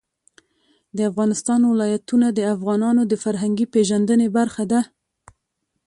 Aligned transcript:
د 0.97 0.99
افغانستان 1.09 1.59
ولايتونه 1.71 2.27
د 2.33 2.39
افغانانو 2.55 3.01
د 3.11 3.13
فرهنګي 3.23 3.65
پیژندنې 3.73 4.27
برخه 4.37 4.63
ده. 4.71 4.81